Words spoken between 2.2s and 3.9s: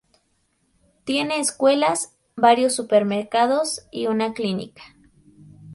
varios supermercados